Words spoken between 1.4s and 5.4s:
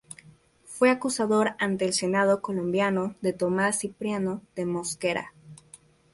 ante el senado colombiano de Tomás Cipriano de Mosquera.